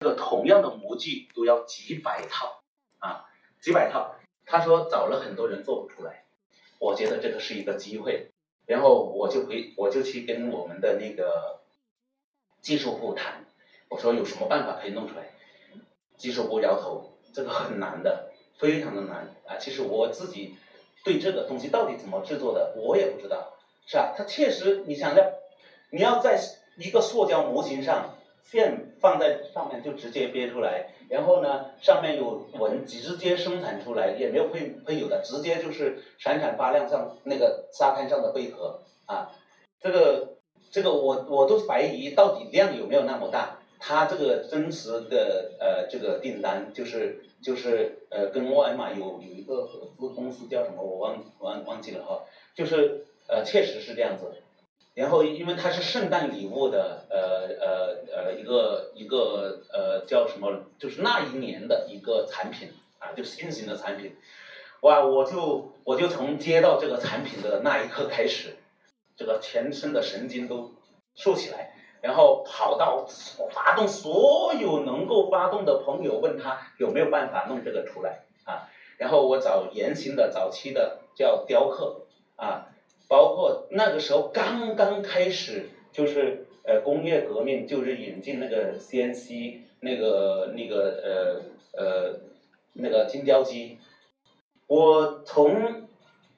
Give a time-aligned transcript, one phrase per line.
[0.00, 2.62] 这个同样的模具都要几百套
[2.98, 3.26] 啊，
[3.60, 4.16] 几百套。
[4.46, 6.24] 他说找了很多人做不出来，
[6.78, 8.30] 我觉得这个是一个机会，
[8.66, 11.60] 然后我就回我就去跟我们的那个
[12.60, 13.46] 技术部谈，
[13.88, 15.30] 我说有什么办法可以弄出来？
[16.18, 19.56] 技术部摇头，这个很难的，非常的难啊。
[19.58, 20.56] 其实我自己
[21.02, 23.54] 对这个东西到底怎么制作的，我也不知道，
[23.86, 24.14] 是吧？
[24.14, 25.24] 它确实，你想要，
[25.90, 26.38] 你要在
[26.76, 28.14] 一个塑胶模型上。
[28.44, 39.32] 线放在上面就直接憋出来，然后呢，上面有纹，直接生产出来，也没有配配有的，直接就是闪闪发亮，像那个沙滩上的贝壳啊。
[39.80, 40.36] 这个
[40.70, 43.58] 这个我我都怀疑到底量有没有那么大。
[43.86, 52.22] 他这个真实的呃这个订单就是就是呃跟沃尔玛有有一个合资公司叫什么我忘忘忘记了哈，
[52.54, 54.32] 就是呃确实是这样子。
[54.94, 64.14] 然后，因为它是圣诞礼物的，呃呃呃，一个一个呃叫什么，就是那一年的一个产品啊，就新型的产品，
[64.82, 68.56] 哇，我就我就从接到这个产品的那一刻开始，
[69.16, 70.70] 这个全身的神经都
[71.16, 73.04] 竖起来，然后跑到
[73.50, 82.02] 发动所有能够发动的朋友，问他有没有办法弄这个出来啊，然后我找原型的早期的叫雕刻
[82.36, 82.70] 啊。
[83.14, 91.44] 包括那个时候刚刚开始，就是呃工业革命，就是引进那个 CNC 那个那个
[91.76, 92.18] 呃呃
[92.72, 93.78] 那个精雕机。
[94.66, 95.86] 我从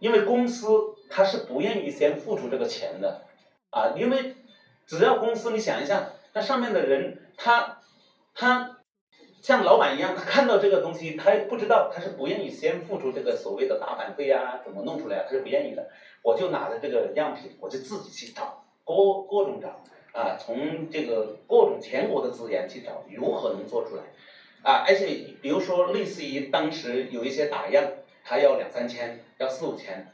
[0.00, 0.68] 因为公司
[1.08, 3.22] 他是不愿意先付出这个钱的
[3.70, 4.34] 啊，因为
[4.84, 7.78] 只要公司你想一下，那上面的人他
[8.34, 8.75] 他。
[9.46, 15.88] 像老板一样，他看到这个东西，他不知道，他是不愿意先付出这个所谓的打版费啊，怎么弄出来，他是不愿意的。
[16.22, 18.92] 我就拿着这个样品，我就自己去找，各
[19.30, 19.84] 各种找
[20.18, 24.02] 啊，从这个各种全国的资源去找，如何能做出来
[24.64, 24.84] 啊？
[24.84, 25.06] 而且
[25.40, 27.84] 比如说，类似于当时有一些打样，
[28.24, 30.08] 他要两三千，要四五千，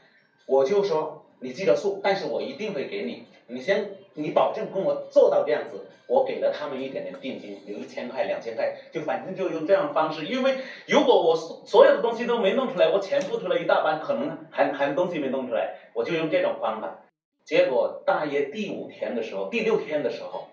[0.45, 3.95] 我就说你记得数，但是我一定会给你，你先。
[4.15, 10.25] 你保证跟我做到这样子，我给了他们一点点定金，有一千块、两千块，就反正就用这样的方式。
[10.25, 10.57] 因为
[10.87, 16.99] 如果我所所有的东西都没弄出来，我钱付出了一大半，可能还还东西没弄出来，我就用这种方法。
[17.43, 20.47] 结果大约第五天的时候，第六天的时候，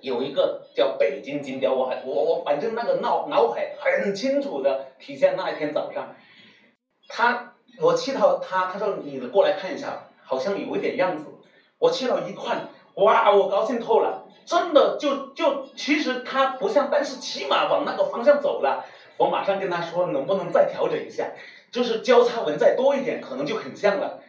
[0.00, 6.16] 有一个叫北京金雕，我还我我反正那个脑脑海很清楚的体现那一天早上，
[7.06, 11.26] 他我去到他，他说你过来看一下，好像有一点样子。
[11.84, 18.86] 我去了一看，哇，我高兴透了，真的就就其实它不像，但是起码往那个方向走了。
[19.18, 21.32] 我马上跟他说，能不能再调整一下，
[21.70, 24.20] 就是交叉纹再多一点，可能就很像了。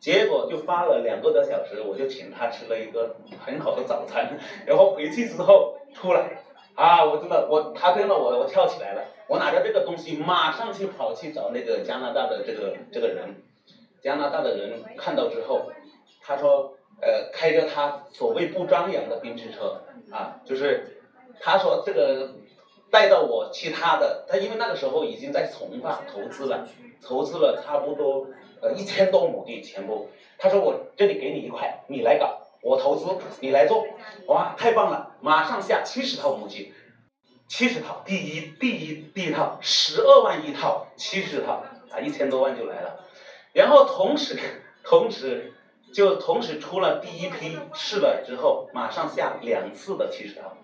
[0.00, 6.44] 结果就发了两个多小时，我就请他吃了一个很好的早餐，然后回去之后出来，
[6.76, 13.42] 啊，我真的我他跟了我，我跳起来了，我拿着这个东西马上去跑去找那个加拿大的这个这个人，
[14.02, 15.70] 加拿大的人看到之后，
[16.22, 16.72] 他说。
[17.04, 21.02] 呃，开着他所谓不张扬的宾驰车啊，就是
[21.40, 22.34] 他说这个
[22.92, 26.68] 带到我其他的，他因为那个时候已经在从化投资了，
[27.04, 28.28] 投资了差不多
[28.60, 33.04] 呃一千多亩地全部，他说我这里给你一块，你来搞，我投资
[33.40, 33.84] 你来做，
[34.28, 36.72] 哇，太棒了，马上下七十套母鸡，
[37.48, 43.00] 七十套，第一第一第一套十二万一套，七十套啊一千多万就来了，
[43.52, 44.38] 然后同时
[44.84, 45.54] 同时。
[45.92, 50.56] 就同时出了第一批试了之后，马上下两次的七十套，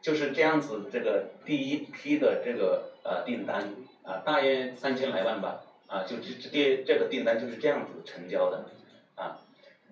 [0.00, 0.88] 就是这样子。
[0.90, 8.64] 这个第一批的这个呃订单啊，大约三千来万吧，啊，就这这这个订单就是这样子成交的，
[9.16, 9.38] 啊，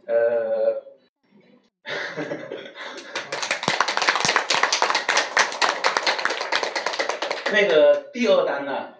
[0.06, 0.82] 呃，
[7.52, 8.94] 那个第二单呢？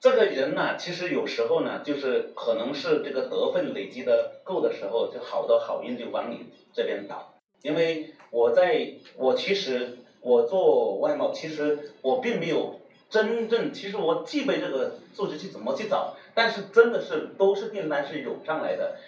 [0.00, 7.34] 这个人呢，其实有时候呢，就是可能是这个得分累积的够的时候，就好多好运就往你这边倒。
[7.62, 12.80] 因为我在，我其实我做外贸，其实我并没有
[13.10, 18.98] 真正，其实我具备这个素质去怎么去找，但是真的是都是订单是涌上来的。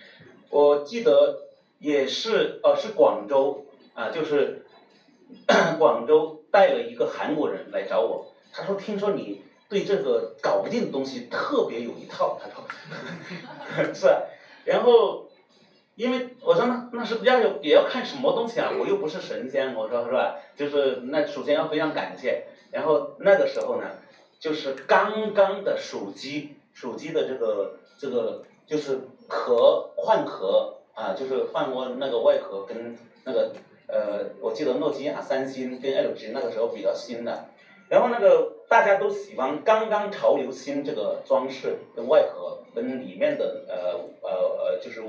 [0.48, 1.42] 我记得
[1.78, 3.64] 也是，呃，是广州
[3.94, 4.66] 啊，就是
[5.78, 9.42] 广州带了一个韩国人来找我，他说听说你。
[9.70, 14.08] 对这个搞不定的东西特别有一套，他 说是，
[14.64, 15.28] 然后
[15.94, 20.36] 因为我说那那是要有也要看什么东西啊，我又不是神仙，我说是吧？
[20.56, 23.86] 就是那首先要非常感谢，然后那个时候呢，
[24.40, 33.52] 就是刚刚的手机手机的这个这个就是壳换壳啊，就是换过那个外壳跟那个
[33.86, 37.46] 呃，我记得诺基亚、三星跟 LG 那个时候比较新的，
[37.88, 45.02] 然后那个大家都喜欢刚刚潮流新这个装饰跟外壳跟里面的呃呃呃就是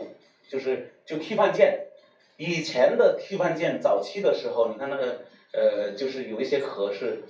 [0.49, 1.85] 就是就替换件，
[2.37, 5.21] 以前的替换件早期的时候，你看那个
[5.53, 7.23] 呃就是有一些壳是。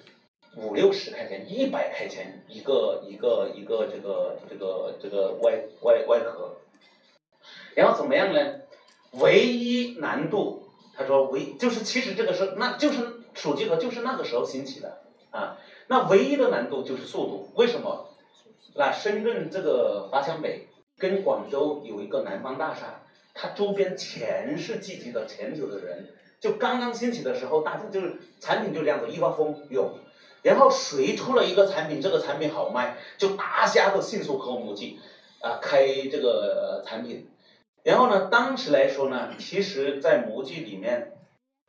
[0.57, 6.57] 五六十块钱，一百块钱一个一个一个这个这个这个外外外壳，
[7.73, 8.59] 然后怎么样呢？
[9.11, 10.63] 唯一难度，
[10.93, 15.57] 他说唯就是其实这个是那就是手机壳就是那个时候兴起的啊，
[15.87, 18.09] 那唯一的难度就是速度，为什么？
[18.75, 20.67] 那深圳这个华强北
[20.97, 23.01] 跟广州有一个南方大厦，
[23.33, 29.93] 它周边全是聚集的全球的人，就刚刚兴起的时候，大家就是产品就这样子一窝蜂涌。
[30.43, 34.99] 然后谁出了一个产品，这个产品好卖，就大家都迅速和母鸡
[35.39, 37.29] 啊开这个产品。
[37.83, 41.13] 然后呢，当时来说呢，其实，在模具里面，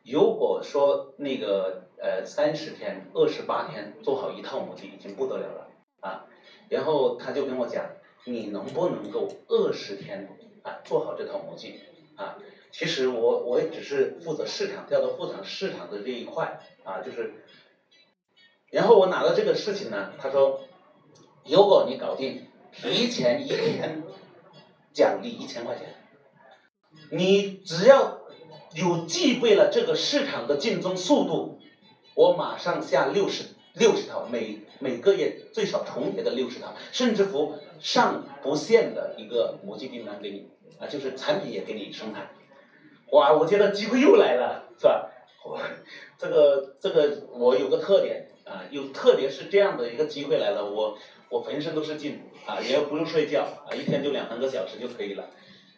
[0.05, 5.69] 如果说那个呃三十天、二十八天做好一套模具已经不得了了
[6.01, 6.27] 啊。
[6.69, 7.85] 然后他就跟我讲，
[8.25, 10.29] 你能不能够二十天
[10.63, 11.81] 啊做好这套模具
[12.17, 12.39] 啊？
[12.71, 17.45] 其实我我也只是负责市场调到副厂市场的这一块啊，就是。
[18.71, 20.63] 然后我拿到这个事情呢，他说，
[21.45, 24.03] 如果你搞定，提前一天
[24.95, 25.95] 奖励一千块钱，
[27.11, 28.22] 你只要
[28.75, 31.59] 有具备了这个市场的竞争速度，
[32.15, 40.49] 我马上下六十六十套，每每个月最少重叠的六十套，甚至乎上不限的一个模具订单给你，
[40.79, 42.31] 啊，就是产品也给你生产，
[43.11, 45.11] 哇，我觉得机会又来了，是吧？
[45.45, 45.61] 我
[46.19, 48.29] 这个这个我有个特点。
[48.45, 50.99] 啊，有特别是这样的一个机会来了，我
[51.29, 55.31] 我浑身都是劲啊，也不用睡觉啊，一天就两三个小时就可以了。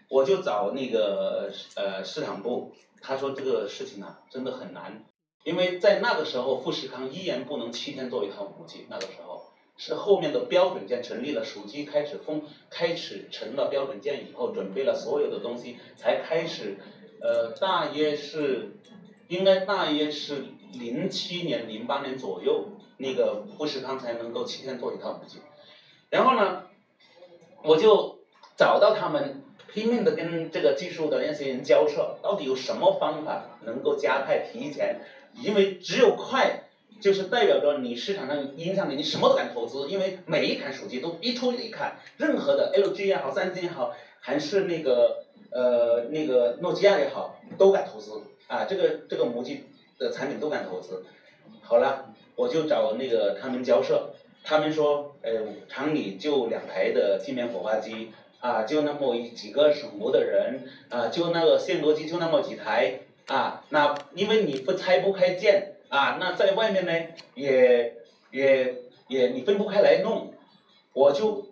[0.09, 5.05] 我就找那个呃市场部，他说这个事情呢真的很难，
[5.45, 9.47] 因为在那个时候富士康依然不能七天做一套五 G，那个时候
[9.77, 16.79] 是后面的标准件成立了，手机开始封开始成了标准件以后，准备了所有的东西才开始，
[17.21, 18.77] 呃，大约是
[19.29, 20.45] 应该大约是。
[20.77, 22.65] 零七年、零八年左右，
[22.97, 25.39] 那个富士康才能够七天做一套母机，
[26.11, 26.65] 然后呢，
[27.62, 28.19] 我就
[28.57, 35.00] 找到他们，拼命的跟这个技术的那些人交涉，到底有什么方法能够加快提前？
[35.43, 36.62] 因为只有快，
[37.00, 49.67] 就是代表着你市场上影响力，你什么都敢投资，因为每一款手机都一出一看，任何的 LG 也好、三星也好，还是那个呃那个诺基亚也好，都敢投资啊，这个这个模具。
[49.97, 51.05] 的产品都敢投资，
[51.62, 54.11] 好了，我就找那个他们交涉，
[54.43, 55.31] 他们说，呃，
[55.69, 58.11] 厂里就两台的镜面火花机，
[58.44, 66.93] 啊，就那么一几个省模的人，啊，就那个线逻机就那么几台，啊，那因为你不拆不开件，啊，那在外面呢，
[67.35, 67.96] 也
[68.31, 70.35] 也也你分不开来弄，
[70.93, 71.46] 我就，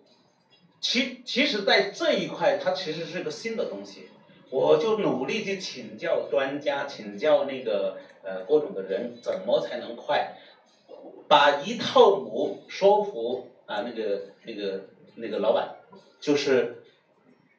[0.82, 4.08] 其其实，在这一块，它其实是个新的东西。
[4.50, 10.34] 我就努力去请教专家，请教那个呃各种的人，怎么才能快，
[11.26, 14.82] 把一套模说服啊那个那个
[15.14, 15.76] 那个老板，
[16.20, 16.81] 就是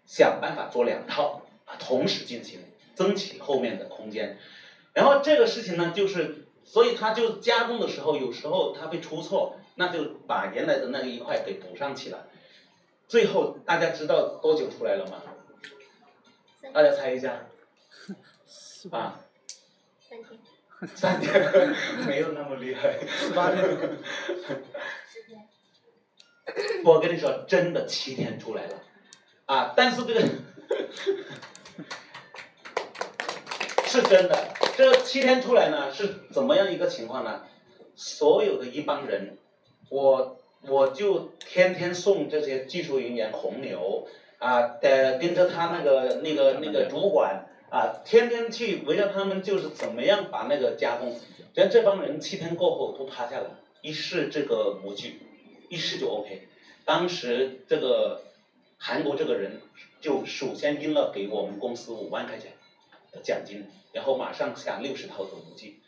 [0.06, 2.60] 想办法做两套啊同时进行，
[2.96, 4.38] 争取后面的空间。
[4.94, 12.28] 然后这个事情呢，就是所以他就加工的时候，有时候他会出错，那就把原来的那一块给补上去了。
[13.08, 15.22] 最后大家知道多久出来了吗？
[16.74, 17.46] 大家猜一下，
[18.90, 19.20] 啊，
[20.00, 20.40] 三天，
[20.96, 21.76] 三天。
[22.08, 22.98] 没有那么厉害，
[23.36, 23.78] 八天，
[26.84, 28.82] 我跟你说，真的七天出来了，
[29.46, 30.22] 啊，但是这个
[33.86, 37.44] 是真的，这七天出来呢是怎么样一个情况呢？
[37.96, 39.38] 所有的一帮人，
[39.90, 44.08] 我我就天天送这些技术人员红牛。
[44.40, 51.18] 啊，得跟着他那个那个那个主管啊，天天去围绕他们，就是怎么样把那个加工。
[51.54, 55.22] 然后这帮人七天过后都趴下了，一试这个模具，
[55.70, 56.50] 一试就 OK。
[56.84, 58.22] 当时这个
[58.86, 59.62] 韩国这个人
[60.02, 62.52] 就首先应了给我们公司五万块钱
[63.14, 63.64] 的奖金，
[63.94, 65.80] 然后马上下六十套的模具。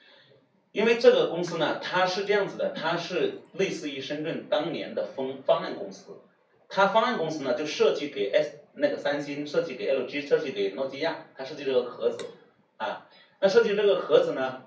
[0.72, 6.22] 因为这个公司呢，它是这样子的，它是类似于深圳当年的方方案公司。
[6.70, 12.26] 他方案公司呢，就设计给 S 那个三星，设计给 LG，设计给诺基亚，他设计这个盒子，
[12.78, 13.10] 啊，
[13.42, 14.62] 那设计这个盒子呢，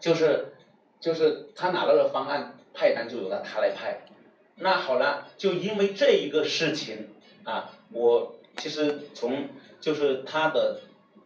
[0.00, 0.54] 就是
[1.00, 4.06] 就是他拿到了方案，派单就由他他来派。
[4.54, 7.10] 那好了，就因为这一个事情
[7.46, 9.48] 啊，我其实从
[9.80, 10.80] 就是他的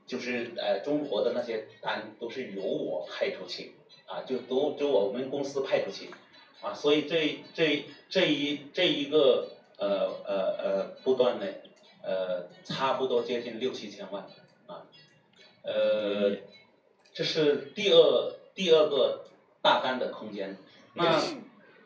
[0.07, 3.73] 就是呃中国的那些单都是由我派出去，
[4.05, 6.11] 啊，就都就我们公司派出去，
[6.61, 9.49] 啊，所以这这这一这一个
[9.79, 11.47] 呃呃呃不断呢，
[12.03, 14.27] 呃差不多接近六七千万，
[14.67, 14.85] 啊，
[15.63, 16.37] 呃，
[17.15, 19.25] 这是第二第二个
[19.63, 20.59] 大单的空间，
[20.93, 21.19] 那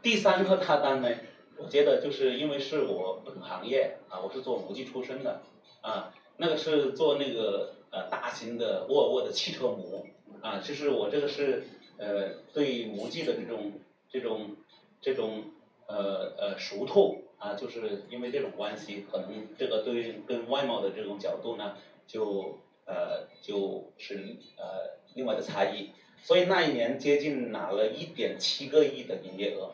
[0.02, 1.08] 第三个大单呢？
[1.56, 5.40] 我觉得就是因为是我本行业啊，我是做模具出身的
[5.80, 10.04] 啊，那个是做那个呃大型的沃尔沃的汽车模
[10.42, 11.64] 啊，就是我这个是
[11.96, 13.73] 呃对模具的这种
[14.11, 14.56] 这种
[15.00, 15.44] 这种
[15.87, 29.70] 呃呃熟透啊，就是因为这种关系，可能这个对跟外贸的这种角度呢，就呃就是呃另外的差异，所以那一年接近拿了一点七个亿的营业额。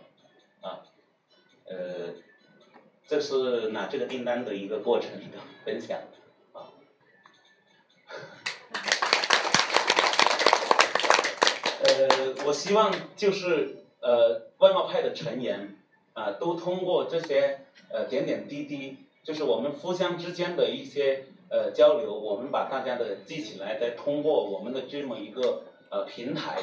[1.70, 2.14] 呃，
[3.06, 6.00] 这是拿这个订单的一个过程的分享
[6.52, 6.66] 啊。
[11.84, 15.76] 呃，我希望就是呃外贸派的成员
[16.12, 26.58] 啊，都通过这些呃点点滴滴，就是我们互相之间的一些呃交流，我们把大家的记起来，再通过我们的这么一个呃平台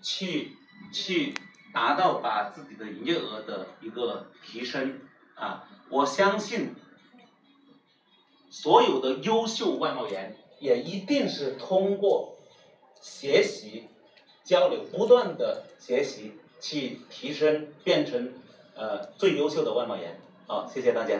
[0.00, 0.52] 去
[0.92, 1.34] 去。
[1.74, 5.00] 达到把自己的营业额的一个提升
[5.34, 5.68] 啊！
[5.90, 6.74] 我相信
[8.48, 12.36] 所有的优秀外贸员也一定是通过
[13.02, 13.88] 学习、
[14.44, 18.32] 交流、不断的学习去提升，变成
[18.76, 20.20] 呃最优秀的外贸员。
[20.46, 21.18] 好，谢谢大家。